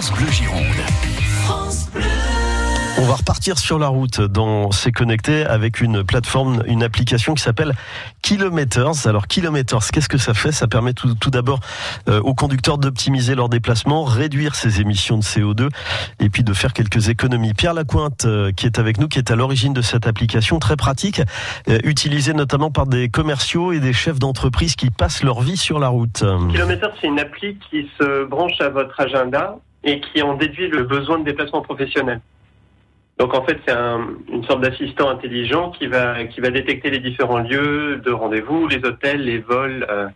France 0.00 0.18
Bleu 0.18 0.30
Gironde. 0.30 0.64
On 2.98 3.04
va 3.04 3.16
repartir 3.16 3.58
sur 3.58 3.78
la 3.78 3.88
route 3.88 4.22
dans 4.22 4.70
C'est 4.70 4.92
connecté 4.92 5.44
avec 5.44 5.82
une 5.82 6.04
plateforme, 6.04 6.62
une 6.66 6.82
application 6.82 7.34
qui 7.34 7.42
s'appelle 7.42 7.74
Kilometers. 8.22 9.06
Alors 9.06 9.26
Kilometers, 9.26 9.90
qu'est-ce 9.92 10.08
que 10.08 10.16
ça 10.16 10.32
fait? 10.32 10.52
Ça 10.52 10.68
permet 10.68 10.94
tout, 10.94 11.14
tout 11.16 11.28
d'abord 11.28 11.60
euh, 12.08 12.18
aux 12.22 12.32
conducteurs 12.32 12.78
d'optimiser 12.78 13.34
leur 13.34 13.50
déplacement, 13.50 14.04
réduire 14.04 14.54
ses 14.54 14.80
émissions 14.80 15.18
de 15.18 15.22
CO2 15.22 15.68
et 16.18 16.30
puis 16.30 16.44
de 16.44 16.54
faire 16.54 16.72
quelques 16.72 17.10
économies. 17.10 17.52
Pierre 17.52 17.74
Lacointe 17.74 18.24
euh, 18.24 18.52
qui 18.52 18.64
est 18.64 18.78
avec 18.78 18.96
nous, 18.98 19.06
qui 19.06 19.18
est 19.18 19.30
à 19.30 19.36
l'origine 19.36 19.74
de 19.74 19.82
cette 19.82 20.06
application 20.06 20.58
très 20.60 20.76
pratique, 20.76 21.20
euh, 21.68 21.78
utilisée 21.84 22.32
notamment 22.32 22.70
par 22.70 22.86
des 22.86 23.10
commerciaux 23.10 23.72
et 23.72 23.80
des 23.80 23.92
chefs 23.92 24.18
d'entreprise 24.18 24.76
qui 24.76 24.88
passent 24.88 25.22
leur 25.22 25.42
vie 25.42 25.58
sur 25.58 25.78
la 25.78 25.88
route. 25.88 26.24
Kilometers, 26.52 26.92
c'est 27.02 27.08
une 27.08 27.20
appli 27.20 27.58
qui 27.68 27.90
se 27.98 28.24
branche 28.24 28.58
à 28.62 28.70
votre 28.70 28.98
agenda 28.98 29.58
et 29.84 30.00
qui 30.00 30.22
en 30.22 30.34
déduit 30.34 30.68
le 30.68 30.84
besoin 30.84 31.18
de 31.18 31.24
déplacement 31.24 31.62
professionnel. 31.62 32.20
Donc 33.18 33.34
en 33.34 33.44
fait, 33.44 33.58
c'est 33.66 33.74
un, 33.74 34.08
une 34.32 34.44
sorte 34.44 34.62
d'assistant 34.62 35.10
intelligent 35.10 35.70
qui 35.72 35.86
va 35.86 36.24
qui 36.24 36.40
va 36.40 36.50
détecter 36.50 36.90
les 36.90 37.00
différents 37.00 37.40
lieux 37.40 38.00
de 38.04 38.10
rendez-vous, 38.10 38.66
les 38.66 38.78
hôtels, 38.78 39.22
les 39.24 39.38
vols, 39.38 39.86
euh, 39.90 40.08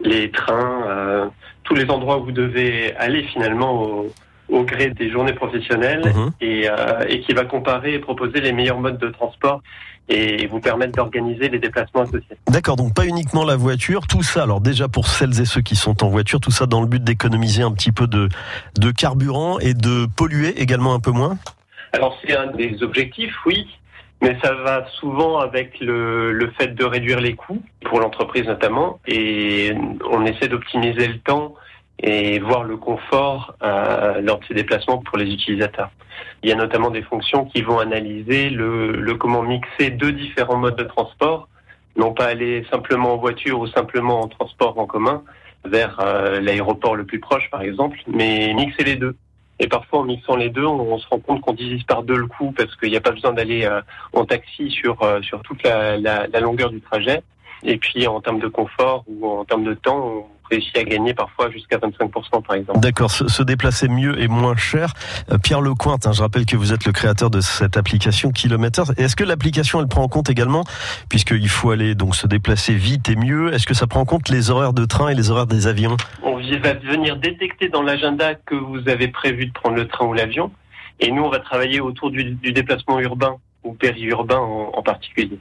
les 0.00 0.30
trains, 0.30 0.84
euh, 0.86 1.26
tous 1.64 1.74
les 1.74 1.90
endroits 1.90 2.18
où 2.18 2.24
vous 2.24 2.32
devez 2.32 2.96
aller 2.96 3.24
finalement 3.24 4.04
au 4.48 4.62
gré 4.62 4.90
des 4.90 5.10
journées 5.10 5.32
professionnelles 5.32 6.12
Mhm. 6.14 6.30
et, 6.40 6.68
euh, 6.68 7.04
et 7.08 7.20
qui 7.20 7.32
va 7.32 7.44
comparer 7.44 7.94
et 7.94 7.98
proposer 7.98 8.40
les 8.40 8.52
meilleurs 8.52 8.78
modes 8.78 8.98
de 8.98 9.08
transport 9.08 9.60
et 10.08 10.46
vous 10.46 10.60
permettre 10.60 10.92
d'organiser 10.92 11.48
les 11.48 11.58
déplacements 11.58 12.02
associés. 12.02 12.36
D'accord, 12.48 12.76
donc 12.76 12.94
pas 12.94 13.06
uniquement 13.06 13.44
la 13.44 13.56
voiture, 13.56 14.06
tout 14.06 14.22
ça, 14.22 14.44
alors 14.44 14.60
déjà 14.60 14.86
pour 14.86 15.08
celles 15.08 15.40
et 15.40 15.44
ceux 15.44 15.62
qui 15.62 15.74
sont 15.74 16.04
en 16.04 16.08
voiture, 16.08 16.38
tout 16.38 16.52
ça 16.52 16.66
dans 16.66 16.80
le 16.80 16.86
but 16.86 17.02
d'économiser 17.02 17.62
un 17.62 17.72
petit 17.72 17.90
peu 17.90 18.06
de, 18.06 18.28
de 18.78 18.90
carburant 18.92 19.58
et 19.58 19.74
de 19.74 20.06
polluer 20.06 20.60
également 20.60 20.94
un 20.94 21.00
peu 21.00 21.10
moins? 21.10 21.38
Alors 21.92 22.16
c'est 22.22 22.36
un 22.36 22.46
des 22.52 22.82
objectifs, 22.84 23.34
oui, 23.46 23.66
mais 24.22 24.38
ça 24.44 24.54
va 24.54 24.86
souvent 25.00 25.38
avec 25.38 25.80
le, 25.80 26.30
le 26.32 26.50
fait 26.52 26.74
de 26.74 26.84
réduire 26.84 27.20
les 27.20 27.34
coûts 27.34 27.62
pour 27.84 27.98
l'entreprise 27.98 28.46
notamment, 28.46 29.00
et 29.08 29.72
on 30.08 30.24
essaie 30.24 30.46
d'optimiser 30.46 31.08
le 31.08 31.18
temps 31.18 31.54
et 32.02 32.38
voir 32.38 32.64
le 32.64 32.76
confort 32.76 33.54
euh, 33.62 34.20
lors 34.20 34.38
de 34.40 34.44
ces 34.46 34.54
déplacements 34.54 34.98
pour 34.98 35.18
les 35.18 35.32
utilisateurs. 35.32 35.90
Il 36.42 36.50
y 36.50 36.52
a 36.52 36.56
notamment 36.56 36.90
des 36.90 37.02
fonctions 37.02 37.46
qui 37.46 37.62
vont 37.62 37.78
analyser 37.78 38.50
le, 38.50 38.92
le 38.92 39.14
comment 39.14 39.42
mixer 39.42 39.90
deux 39.90 40.12
différents 40.12 40.58
modes 40.58 40.76
de 40.76 40.84
transport, 40.84 41.48
non 41.96 42.12
pas 42.12 42.26
aller 42.26 42.64
simplement 42.70 43.14
en 43.14 43.16
voiture 43.16 43.60
ou 43.60 43.66
simplement 43.68 44.20
en 44.20 44.28
transport 44.28 44.78
en 44.78 44.86
commun 44.86 45.22
vers 45.64 45.98
euh, 46.00 46.40
l'aéroport 46.40 46.94
le 46.94 47.04
plus 47.04 47.20
proche 47.20 47.50
par 47.50 47.62
exemple, 47.62 47.98
mais 48.06 48.52
mixer 48.54 48.84
les 48.84 48.96
deux. 48.96 49.16
Et 49.58 49.68
parfois, 49.68 50.00
en 50.00 50.04
mixant 50.04 50.36
les 50.36 50.50
deux, 50.50 50.66
on, 50.66 50.98
se 50.98 51.08
rend 51.08 51.18
compte 51.18 51.40
qu'on 51.40 51.54
divise 51.54 51.82
par 51.84 52.02
deux 52.02 52.16
le 52.16 52.26
coût 52.26 52.52
parce 52.52 52.76
qu'il 52.76 52.90
n'y 52.90 52.96
a 52.96 53.00
pas 53.00 53.12
besoin 53.12 53.32
d'aller 53.32 53.64
euh, 53.64 53.80
en 54.12 54.26
taxi 54.26 54.70
sur, 54.70 55.02
euh, 55.02 55.22
sur 55.22 55.40
toute 55.42 55.62
la, 55.62 55.96
la, 55.96 56.26
la 56.26 56.40
longueur 56.40 56.68
du 56.68 56.82
trajet. 56.82 57.22
Et 57.62 57.78
puis, 57.78 58.06
en 58.06 58.20
termes 58.20 58.38
de 58.38 58.48
confort 58.48 59.04
ou 59.08 59.26
en 59.26 59.46
termes 59.46 59.64
de 59.64 59.72
temps, 59.72 60.28
réussit 60.50 60.76
à 60.76 60.84
gagner 60.84 61.14
parfois 61.14 61.50
jusqu'à 61.50 61.78
25% 61.78 62.42
par 62.42 62.56
exemple. 62.56 62.80
D'accord, 62.80 63.10
se, 63.10 63.28
se 63.28 63.42
déplacer 63.42 63.88
mieux 63.88 64.20
et 64.20 64.28
moins 64.28 64.56
cher. 64.56 64.92
Euh, 65.30 65.38
Pierre 65.38 65.60
Lecointe, 65.60 66.06
hein, 66.06 66.12
je 66.12 66.22
rappelle 66.22 66.46
que 66.46 66.56
vous 66.56 66.72
êtes 66.72 66.84
le 66.84 66.92
créateur 66.92 67.30
de 67.30 67.40
cette 67.40 67.76
application 67.76 68.30
Kilometers. 68.30 68.92
Et 68.96 69.02
Est-ce 69.02 69.16
que 69.16 69.24
l'application, 69.24 69.80
elle 69.80 69.88
prend 69.88 70.02
en 70.02 70.08
compte 70.08 70.30
également, 70.30 70.64
puisqu'il 71.08 71.48
faut 71.48 71.70
aller 71.70 71.94
donc 71.94 72.16
se 72.16 72.26
déplacer 72.26 72.74
vite 72.74 73.08
et 73.08 73.16
mieux, 73.16 73.52
est-ce 73.52 73.66
que 73.66 73.74
ça 73.74 73.86
prend 73.86 74.00
en 74.00 74.04
compte 74.04 74.28
les 74.28 74.50
horaires 74.50 74.72
de 74.72 74.84
train 74.84 75.08
et 75.08 75.14
les 75.14 75.30
horaires 75.30 75.46
des 75.46 75.66
avions? 75.66 75.96
On 76.22 76.36
va 76.60 76.74
venir 76.74 77.16
détecter 77.16 77.68
dans 77.68 77.82
l'agenda 77.82 78.34
que 78.34 78.54
vous 78.54 78.88
avez 78.88 79.08
prévu 79.08 79.46
de 79.46 79.52
prendre 79.52 79.76
le 79.76 79.86
train 79.86 80.06
ou 80.06 80.12
l'avion. 80.12 80.50
Et 81.00 81.10
nous, 81.10 81.22
on 81.22 81.28
va 81.28 81.40
travailler 81.40 81.80
autour 81.80 82.10
du, 82.10 82.24
du 82.24 82.52
déplacement 82.52 82.98
urbain 83.00 83.36
ou 83.64 83.74
périurbain 83.74 84.38
en, 84.38 84.70
en 84.74 84.82
particulier. 84.82 85.38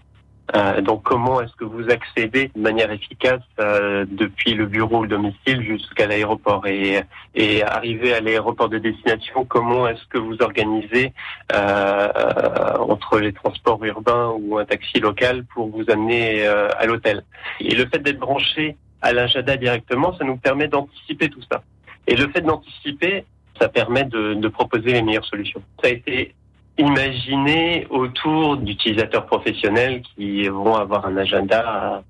Euh, 0.54 0.82
donc, 0.82 1.02
comment 1.02 1.42
est-ce 1.42 1.56
que 1.56 1.66
vous 1.66 1.90
accédez 1.90 2.52
de 2.56 2.62
manière 2.62 2.92
efficace 2.92 3.42
euh, 3.60 4.06
depuis 4.08 4.54
le 4.54 4.68
bureau 4.68 5.00
ou 5.00 5.04
le 5.04 5.10
domicile 5.10 5.64
jusqu'à 5.64 6.06
l'aéroport? 6.06 6.68
Et, 6.68 7.02
et 7.34 7.64
arriver 7.64 8.14
à 8.14 8.22
l'aéroport 8.22 8.70
de 8.70 8.78
destination, 8.78 9.46
comment 9.46 9.88
est-ce 9.88 10.06
que 10.06 10.20
vous 10.20 10.38
organisez 10.42 11.14
euh, 11.52 12.10
euh, 12.16 12.78
entre 12.78 13.20
les 13.20 13.34
transports 13.34 13.84
urbains 13.84 14.36
ou 14.40 14.60
un 14.60 14.66
taxi 14.66 15.00
local 15.00 15.46
pour 15.46 15.70
vous 15.70 15.90
amener 15.90 16.46
euh, 16.46 16.70
à 16.78 16.86
l'hôtel? 16.86 17.24
Et 17.60 17.74
le 17.74 17.88
fait 17.88 18.00
d'être 18.00 18.20
branché 18.20 18.78
à 19.02 19.14
l'agenda 19.14 19.58
directement, 19.58 20.16
ça 20.18 20.26
nous 20.26 20.38
permet 20.38 20.68
d'anticiper 20.68 21.30
tout 21.30 21.42
ça. 21.52 21.64
Et 22.06 22.16
le 22.16 22.28
fait 22.30 22.42
d'anticiper, 22.42 23.26
ça 23.60 23.68
permet 23.68 24.04
de, 24.04 24.36
de 24.36 24.48
proposer 24.48 24.92
les 24.92 25.02
meilleures 25.02 25.26
solutions. 25.26 25.62
Ça 25.82 25.88
a 25.88 25.92
été 25.92 26.35
imaginé 26.78 27.88
autour 27.90 28.58
d'utilisateurs 28.58 29.26
professionnels 29.26 30.02
qui 30.16 30.48
vont 30.48 30.76
avoir 30.76 31.06
un 31.06 31.16
agenda 31.18 32.04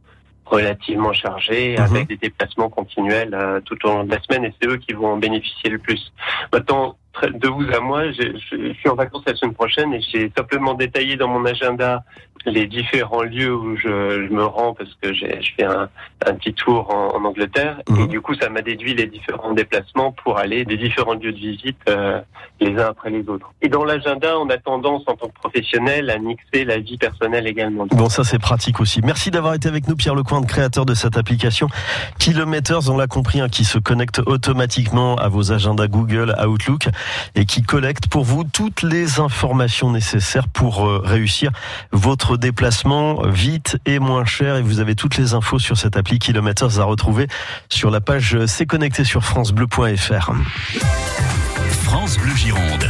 relativement 0.46 1.14
chargé 1.14 1.76
Mhm. 1.78 1.84
avec 1.86 2.08
des 2.08 2.18
déplacements 2.18 2.70
continuels 2.70 3.34
euh, 3.34 3.60
tout 3.62 3.78
au 3.86 3.90
long 3.90 4.04
de 4.04 4.12
la 4.12 4.22
semaine 4.22 4.46
et 4.46 4.54
c'est 4.62 4.68
eux 4.68 4.78
qui 4.78 4.94
vont 4.94 5.14
en 5.14 5.18
bénéficier 5.18 5.70
le 5.72 5.80
plus. 5.80 6.12
Maintenant, 6.54 6.96
de 7.24 7.48
vous 7.48 7.64
à 7.74 7.80
moi, 7.80 8.12
je, 8.12 8.22
je- 8.52 8.68
je 8.68 8.74
suis 8.74 8.90
en 8.90 8.96
vacances 8.96 9.24
la 9.26 9.36
semaine 9.36 9.54
prochaine 9.54 9.94
et 9.94 10.02
j'ai 10.02 10.32
simplement 10.38 10.74
détaillé 10.74 11.16
dans 11.18 11.28
mon 11.28 11.46
agenda 11.46 12.04
les 12.48 12.68
différents 12.68 13.24
lieux 13.24 13.56
où 13.56 13.76
je, 13.76 14.28
je 14.28 14.32
me 14.32 14.44
rends 14.46 14.76
parce 14.76 14.92
que 15.02 15.12
je 15.16 15.26
fais 15.58 15.64
un, 15.64 15.90
un 16.28 16.34
petit 16.36 16.54
tour 16.54 16.94
en, 16.94 17.16
en 17.16 17.26
Angleterre 17.26 17.78
et 17.90 17.92
Mhm. 17.92 18.08
du 18.08 18.22
coup 18.22 18.36
ça 18.36 18.50
m'a 18.50 18.62
déduit 18.62 18.94
les 18.94 19.08
différents 19.08 19.54
déplacements 19.54 20.12
pour 20.12 20.38
aller 20.38 20.64
des 20.64 20.78
différents 20.78 21.16
lieux 21.16 21.32
de 21.32 21.38
visite 21.38 21.78
euh, 21.90 22.22
les 22.60 22.78
uns 22.80 22.86
après 22.90 23.10
les 23.10 23.28
autres. 23.30 23.52
Et 23.64 23.68
dans 23.70 23.84
l'agenda, 23.84 24.38
on 24.38 24.48
a 24.50 24.58
tendance 24.60 25.02
en 25.08 25.16
tant 25.16 25.28
que 25.28 25.34
professionnel 25.34 26.10
à 26.12 26.20
mixer 26.20 26.66
la 26.66 26.78
vie 26.78 26.98
personnelle 26.98 27.48
également. 27.48 27.88
Bon, 27.92 28.10
ça 28.10 28.24
c'est 28.24 28.38
pratique 28.40 28.80
aussi. 28.80 29.02
Merci 29.04 29.32
d'avoir 29.32 29.56
été 29.56 29.68
avec 29.68 29.88
nous, 29.88 29.96
Pierre 29.96 30.14
Lecointe, 30.16 30.46
créateur 30.48 30.86
de 30.86 30.94
cette 30.94 31.18
application 31.18 31.68
Kilometers, 32.20 32.90
on 32.92 32.98
l'a 32.98 33.08
compris, 33.08 33.40
hein, 33.42 33.50
qui 33.50 33.64
se 33.66 33.80
connecte 33.80 34.20
automatiquement 34.26 35.16
à 35.16 35.30
vos 35.30 35.52
agendas 35.52 35.88
Google, 35.88 36.36
Outlook, 36.48 36.90
et 37.36 37.46
qui 37.46 37.62
collecte 37.62 38.08
pour 38.08 38.24
vous 38.24 38.44
toutes 38.44 38.84
les 38.84 39.20
informations 39.20 39.92
nécessaires 39.92 40.48
pour 40.48 40.86
euh, 40.86 41.02
réussir 41.04 41.52
votre 41.92 42.38
déplacement 42.38 43.28
vite 43.28 43.78
et 43.86 44.00
moins 44.00 44.26
cher. 44.26 44.58
Et 44.58 44.62
vous 44.62 44.80
avez 44.80 44.96
toutes 44.96 45.18
les 45.18 45.34
infos 45.34 45.60
sur 45.60 45.78
cette 45.78 45.98
appli 45.98 46.20
Kilometers 46.20 46.80
à 46.80 46.84
retrouver 46.84 47.28
sur 47.70 47.92
la 47.92 48.02
page 48.02 48.38
C'est 48.46 48.66
connecté 48.66 49.04
sur 49.04 49.24
francebleu.fr. 49.24 50.32
France 51.84 52.18
Bleu 52.18 52.36
Gironde. 52.36 52.90